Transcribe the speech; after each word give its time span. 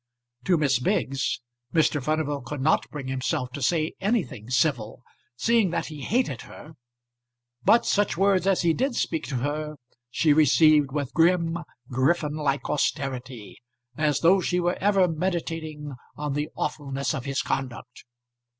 To 0.45 0.57
Miss 0.57 0.79
Biggs 0.79 1.41
Mr. 1.75 2.01
Furnival 2.03 2.41
could 2.41 2.59
not 2.59 2.89
bring 2.89 3.05
himself 3.07 3.51
to 3.51 3.61
say 3.61 3.93
anything 4.01 4.49
civil, 4.49 5.03
seeing 5.35 5.69
that 5.69 5.85
he 5.93 6.01
hated 6.01 6.41
her; 6.41 6.71
but 7.63 7.85
such 7.85 8.17
words 8.17 8.47
as 8.47 8.63
he 8.63 8.73
did 8.73 8.95
speak 8.95 9.27
to 9.27 9.35
her 9.35 9.75
she 10.09 10.33
received 10.33 10.91
with 10.91 11.13
grim 11.13 11.59
griffin 11.87 12.33
like 12.33 12.67
austerity, 12.67 13.59
as 13.95 14.21
though 14.21 14.41
she 14.41 14.59
were 14.59 14.77
ever 14.81 15.07
meditating 15.07 15.93
on 16.15 16.33
the 16.33 16.49
awfulness 16.55 17.13
of 17.13 17.25
his 17.25 17.43
conduct. 17.43 18.03